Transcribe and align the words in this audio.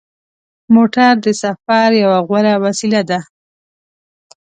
موټر 0.75 1.11
د 1.25 1.27
سفر 1.43 1.89
یوه 2.03 2.19
غوره 2.27 2.55
وسیله 2.65 3.01
ده. 3.09 3.19